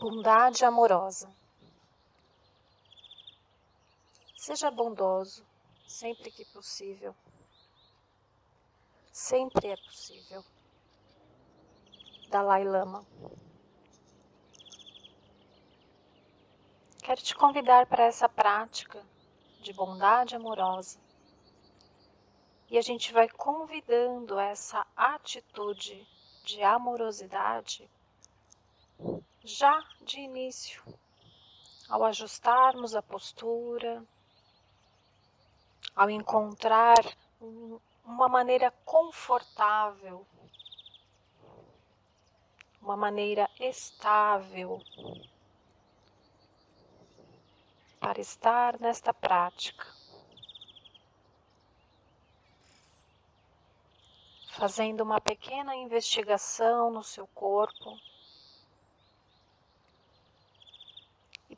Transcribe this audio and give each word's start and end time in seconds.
Bondade 0.00 0.64
amorosa. 0.64 1.28
Seja 4.36 4.70
bondoso 4.70 5.44
sempre 5.88 6.30
que 6.30 6.44
possível. 6.44 7.12
Sempre 9.10 9.70
é 9.70 9.76
possível. 9.76 10.44
Dalai 12.28 12.62
Lama. 12.62 13.04
Quero 17.02 17.20
te 17.20 17.34
convidar 17.34 17.86
para 17.86 18.04
essa 18.04 18.28
prática 18.28 19.04
de 19.60 19.72
bondade 19.72 20.36
amorosa. 20.36 21.00
E 22.70 22.78
a 22.78 22.82
gente 22.82 23.12
vai 23.12 23.28
convidando 23.28 24.38
essa 24.38 24.86
atitude 24.96 26.06
de 26.44 26.62
amorosidade 26.62 27.90
já 29.48 29.82
de 30.02 30.20
início, 30.20 30.84
ao 31.88 32.04
ajustarmos 32.04 32.94
a 32.94 33.00
postura, 33.00 34.04
ao 35.96 36.10
encontrar 36.10 37.02
uma 38.04 38.28
maneira 38.28 38.70
confortável, 38.84 40.26
uma 42.82 42.96
maneira 42.96 43.48
estável 43.58 44.82
para 47.98 48.20
estar 48.20 48.78
nesta 48.78 49.14
prática. 49.14 49.86
Fazendo 54.50 55.00
uma 55.00 55.20
pequena 55.20 55.74
investigação 55.74 56.90
no 56.90 57.02
seu 57.02 57.26
corpo 57.28 57.98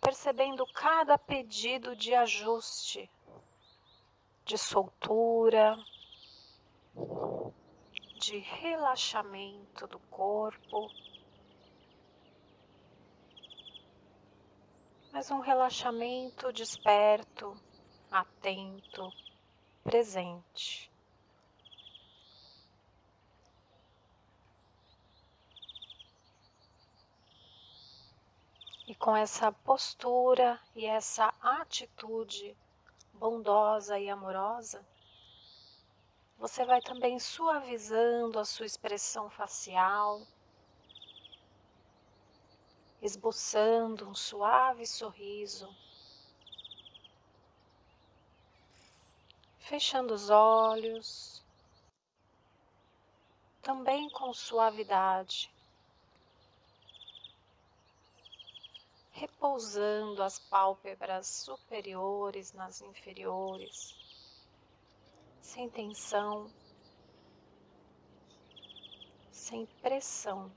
percebendo 0.00 0.66
cada 0.66 1.18
pedido 1.18 1.94
de 1.94 2.14
ajuste, 2.14 3.10
de 4.44 4.56
soltura, 4.56 5.76
de 8.18 8.38
relaxamento 8.38 9.86
do 9.86 9.98
corpo. 10.10 10.90
Mas 15.12 15.30
um 15.30 15.40
relaxamento 15.40 16.52
desperto, 16.52 17.58
atento, 18.10 19.12
presente. 19.82 20.90
E 28.88 28.94
com 28.94 29.14
essa 29.14 29.52
postura 29.52 30.58
e 30.74 30.86
essa 30.86 31.26
atitude 31.42 32.56
bondosa 33.12 33.98
e 33.98 34.08
amorosa, 34.08 34.82
você 36.38 36.64
vai 36.64 36.80
também 36.80 37.18
suavizando 37.18 38.38
a 38.38 38.46
sua 38.46 38.64
expressão 38.64 39.28
facial, 39.28 40.22
esboçando 43.02 44.08
um 44.08 44.14
suave 44.14 44.86
sorriso, 44.86 45.68
fechando 49.58 50.14
os 50.14 50.30
olhos, 50.30 51.44
também 53.60 54.08
com 54.08 54.32
suavidade. 54.32 55.52
Repousando 59.38 60.20
as 60.20 60.40
pálpebras 60.40 61.28
superiores 61.28 62.52
nas 62.52 62.80
inferiores, 62.80 63.94
sem 65.40 65.70
tensão, 65.70 66.50
sem 69.30 69.64
pressão. 69.80 70.50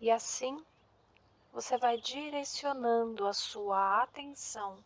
E 0.00 0.10
assim 0.10 0.60
você 1.52 1.78
vai 1.78 1.96
direcionando 1.96 3.24
a 3.24 3.32
sua 3.32 4.02
atenção 4.02 4.82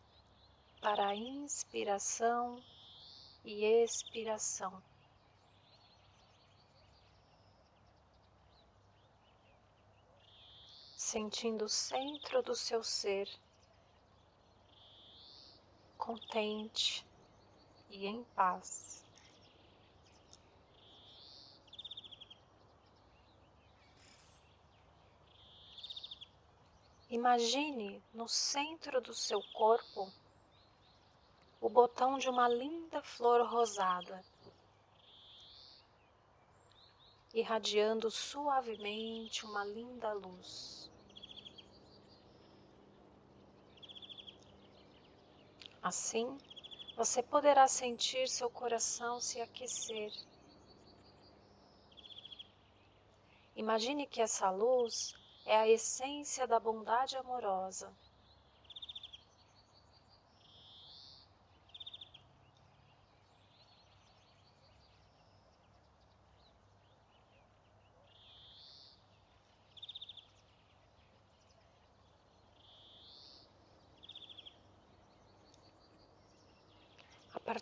para 0.79 1.07
a 1.07 1.15
inspiração 1.15 2.61
e 3.43 3.65
expiração. 3.65 4.79
Sentindo 11.07 11.63
o 11.63 11.69
centro 11.69 12.43
do 12.43 12.53
seu 12.53 12.83
ser 12.83 13.29
contente 15.97 17.05
e 17.89 18.05
em 18.05 18.25
paz. 18.35 19.05
Imagine 27.09 28.03
no 28.13 28.27
centro 28.27 28.99
do 28.99 29.13
seu 29.13 29.41
corpo 29.53 30.11
o 31.61 31.69
botão 31.69 32.17
de 32.17 32.27
uma 32.27 32.49
linda 32.49 33.01
flor 33.01 33.47
rosada, 33.47 34.25
irradiando 37.33 38.11
suavemente 38.11 39.45
uma 39.45 39.63
linda 39.63 40.11
luz. 40.11 40.91
Assim, 45.87 46.37
você 46.97 47.23
poderá 47.23 47.65
sentir 47.65 48.27
seu 48.27 48.49
coração 48.49 49.21
se 49.21 49.39
aquecer. 49.39 50.11
Imagine 53.55 54.05
que 54.05 54.21
essa 54.21 54.49
luz 54.49 55.13
é 55.45 55.55
a 55.55 55.65
essência 55.65 56.45
da 56.45 56.59
bondade 56.59 57.15
amorosa 57.15 57.89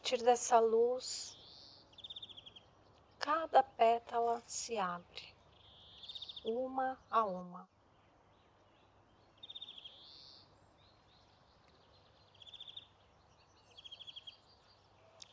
partir 0.06 0.24
dessa 0.24 0.60
luz, 0.60 1.36
cada 3.18 3.64
pétala 3.64 4.40
se 4.46 4.78
abre, 4.78 5.34
uma 6.44 6.96
a 7.10 7.26
uma. 7.26 7.68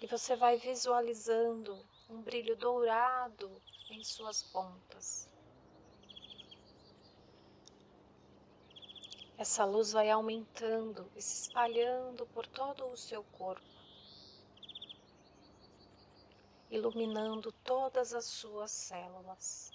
E 0.00 0.06
você 0.06 0.34
vai 0.36 0.56
visualizando 0.56 1.78
um 2.08 2.22
brilho 2.22 2.56
dourado 2.56 3.60
em 3.90 4.02
suas 4.02 4.42
pontas. 4.42 5.28
Essa 9.36 9.66
luz 9.66 9.92
vai 9.92 10.08
aumentando 10.08 11.12
e 11.14 11.20
se 11.20 11.42
espalhando 11.42 12.24
por 12.28 12.46
todo 12.46 12.86
o 12.86 12.96
seu 12.96 13.22
corpo. 13.22 13.81
Iluminando 16.72 17.52
todas 17.62 18.14
as 18.14 18.24
suas 18.24 18.70
células. 18.70 19.70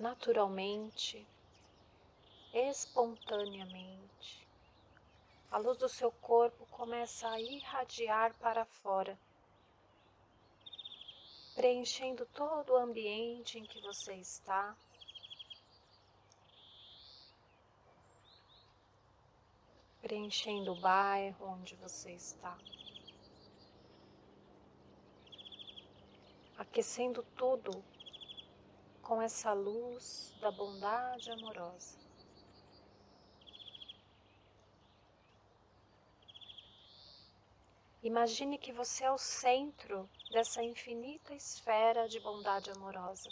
naturalmente, 0.00 1.26
espontaneamente 2.54 3.99
a 5.50 5.58
luz 5.58 5.76
do 5.76 5.88
seu 5.88 6.12
corpo 6.12 6.64
começa 6.66 7.28
a 7.28 7.40
irradiar 7.40 8.32
para 8.38 8.64
fora, 8.64 9.18
preenchendo 11.56 12.24
todo 12.26 12.72
o 12.72 12.76
ambiente 12.76 13.58
em 13.58 13.64
que 13.64 13.80
você 13.80 14.14
está. 14.14 14.76
preenchendo 20.00 20.72
o 20.72 20.80
bairro 20.80 21.46
onde 21.46 21.76
você 21.76 22.12
está, 22.12 22.56
aquecendo 26.56 27.22
tudo 27.36 27.84
com 29.02 29.20
essa 29.20 29.52
luz 29.52 30.34
da 30.40 30.50
bondade 30.50 31.30
amorosa. 31.30 31.99
Imagine 38.02 38.56
que 38.56 38.72
você 38.72 39.04
é 39.04 39.10
o 39.10 39.18
centro 39.18 40.08
dessa 40.30 40.62
infinita 40.62 41.34
esfera 41.34 42.08
de 42.08 42.18
bondade 42.18 42.70
amorosa. 42.70 43.28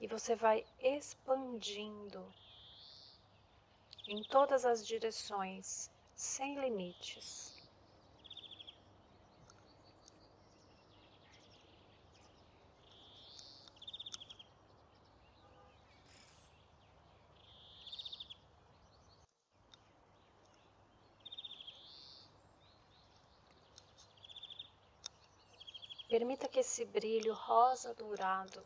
E 0.00 0.06
você 0.06 0.34
vai 0.34 0.64
expandindo 0.80 2.34
em 4.08 4.22
todas 4.24 4.64
as 4.64 4.86
direções, 4.86 5.90
sem 6.16 6.58
limites. 6.58 7.61
Permita 26.12 26.46
que 26.46 26.60
esse 26.60 26.84
brilho 26.84 27.32
rosa 27.32 27.94
dourado 27.94 28.62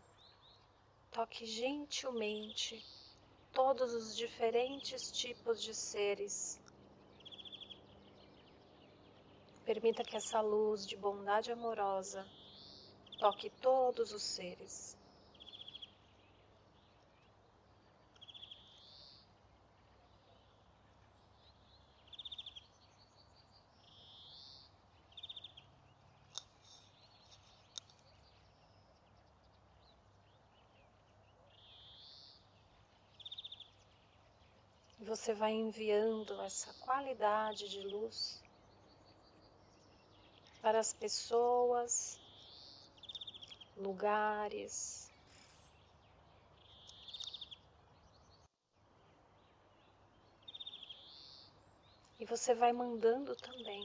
toque 1.13 1.47
gentilmente 1.47 2.85
todos 3.53 3.95
os 3.95 4.17
diferentes 4.17 5.13
tipos 5.13 5.63
de 5.63 5.73
seres. 5.73 6.61
Permita 9.65 10.03
que 10.03 10.17
essa 10.17 10.41
luz 10.41 10.85
de 10.85 10.97
bondade 10.97 11.53
amorosa 11.53 12.27
toque 13.21 13.49
todos 13.63 14.13
os 14.13 14.25
seres. 14.25 14.99
Você 35.07 35.33
vai 35.33 35.53
enviando 35.53 36.41
essa 36.43 36.75
qualidade 36.85 37.69
de 37.69 37.81
luz 37.81 38.43
para 40.61 40.81
as 40.81 40.93
pessoas, 40.93 42.19
lugares, 43.77 45.09
e 52.19 52.25
você 52.25 52.53
vai 52.53 52.73
mandando 52.73 53.37
também, 53.37 53.85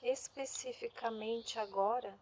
especificamente 0.00 1.58
agora, 1.58 2.16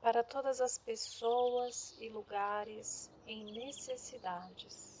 para 0.00 0.22
todas 0.22 0.60
as 0.60 0.78
pessoas 0.78 1.96
e 1.98 2.08
lugares 2.10 3.10
em 3.26 3.44
necessidades. 3.50 4.95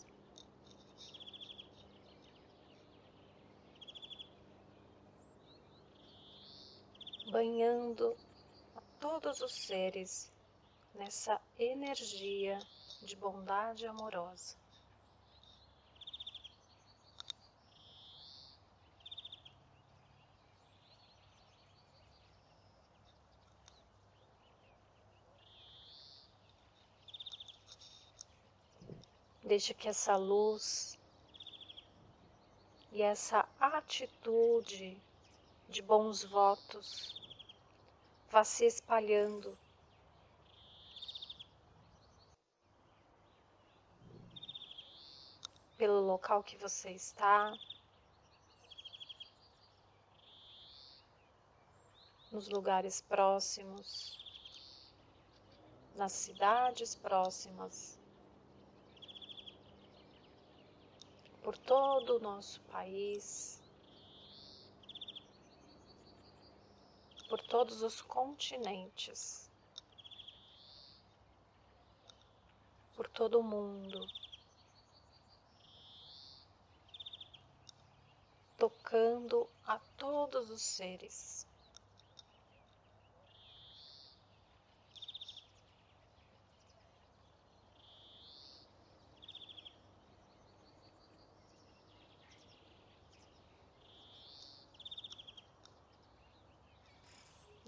Banhando 7.30 8.16
todos 9.00 9.40
os 9.40 9.52
seres 9.52 10.32
nessa 10.94 11.40
energia 11.58 12.58
de 13.02 13.16
bondade 13.16 13.86
amorosa. 13.86 14.56
Deixe 29.42 29.72
que 29.74 29.88
essa 29.88 30.16
luz 30.16 30.98
e 32.90 33.00
essa 33.00 33.48
atitude 33.60 35.00
de 35.68 35.82
bons 35.82 36.24
votos 36.24 37.20
vá 38.30 38.44
se 38.44 38.66
espalhando. 38.66 39.56
Pelo 45.76 46.00
local 46.00 46.42
que 46.42 46.56
você 46.56 46.90
está, 46.90 47.52
nos 52.32 52.48
lugares 52.48 53.00
próximos, 53.02 54.18
nas 55.94 56.12
cidades 56.12 56.94
próximas, 56.94 57.98
por 61.42 61.56
todo 61.58 62.16
o 62.16 62.20
nosso 62.20 62.60
país. 62.62 63.55
Por 67.28 67.40
todos 67.40 67.82
os 67.82 68.00
continentes, 68.02 69.50
por 72.94 73.08
todo 73.08 73.40
o 73.40 73.42
mundo, 73.42 74.06
tocando 78.56 79.48
a 79.66 79.78
todos 79.96 80.50
os 80.50 80.62
seres. 80.62 81.45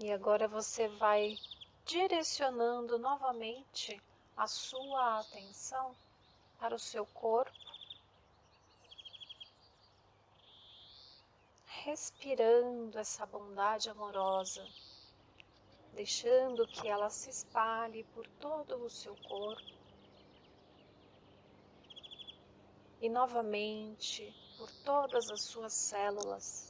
E 0.01 0.13
agora 0.13 0.47
você 0.47 0.87
vai 0.87 1.35
direcionando 1.85 2.97
novamente 2.97 4.01
a 4.37 4.47
sua 4.47 5.19
atenção 5.19 5.93
para 6.57 6.73
o 6.73 6.79
seu 6.79 7.05
corpo, 7.07 7.51
respirando 11.65 12.97
essa 12.97 13.25
bondade 13.25 13.89
amorosa, 13.89 14.65
deixando 15.93 16.65
que 16.65 16.87
ela 16.87 17.09
se 17.09 17.29
espalhe 17.29 18.05
por 18.13 18.25
todo 18.39 18.77
o 18.85 18.89
seu 18.89 19.17
corpo. 19.27 19.77
E 23.01 23.09
novamente 23.09 24.33
por 24.57 24.71
todas 24.85 25.29
as 25.29 25.41
suas 25.41 25.73
células. 25.73 26.68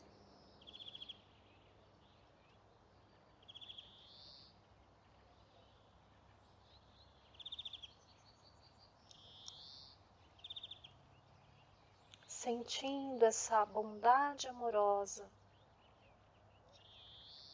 Sentindo 12.40 13.26
essa 13.26 13.66
bondade 13.66 14.48
amorosa 14.48 15.30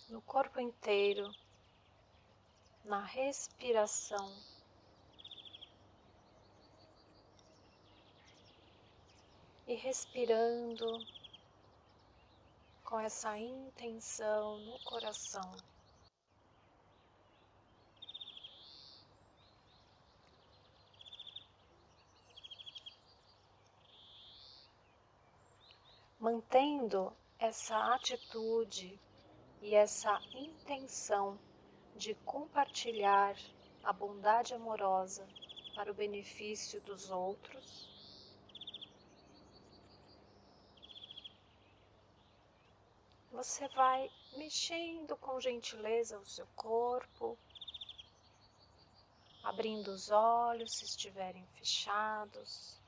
no 0.07 0.21
corpo 0.21 0.59
inteiro, 0.59 1.33
na 2.83 3.03
respiração. 3.03 4.31
E 9.65 9.73
respirando 9.73 10.85
com 12.83 12.99
essa 12.99 13.35
intenção 13.39 14.59
no 14.59 14.77
coração. 14.83 15.74
mantendo 26.25 27.15
essa 27.37 27.93
atitude 27.93 28.99
e 29.61 29.75
essa 29.75 30.19
intenção 30.33 31.39
de 31.95 32.15
compartilhar 32.25 33.35
a 33.83 33.93
bondade 33.93 34.55
amorosa 34.55 35.23
para 35.75 35.91
o 35.91 35.93
benefício 35.93 36.81
dos 36.81 37.11
outros. 37.11 37.87
Você 43.31 43.67
vai 43.67 44.09
mexendo 44.35 45.15
com 45.17 45.39
gentileza 45.39 46.17
o 46.17 46.25
seu 46.25 46.47
corpo, 46.55 47.37
abrindo 49.43 49.89
os 49.89 50.09
olhos 50.09 50.71
se 50.75 50.85
estiverem 50.85 51.45
fechados 51.53 52.83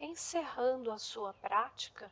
encerrando 0.00 0.90
a 0.90 0.98
sua 0.98 1.34
prática 1.34 2.10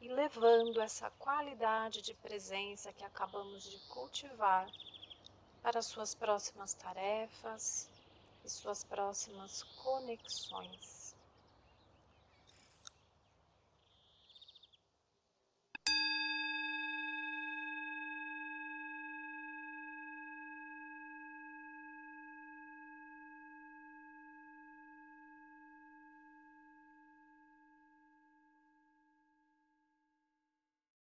e 0.00 0.08
levando 0.08 0.80
essa 0.80 1.10
qualidade 1.10 2.00
de 2.00 2.14
presença 2.14 2.92
que 2.92 3.04
acabamos 3.04 3.64
de 3.64 3.78
cultivar 3.88 4.66
para 5.62 5.82
suas 5.82 6.14
próximas 6.14 6.72
tarefas 6.74 7.90
e 8.42 8.48
suas 8.48 8.82
próximas 8.82 9.62
conexões. 9.76 11.03